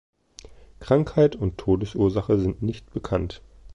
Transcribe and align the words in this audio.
Krankheit 0.79 1.35
und 1.35 1.59
Todesursache 1.59 2.39
sind 2.39 2.63
nicht 2.63 2.91
bekannt. 2.91 3.43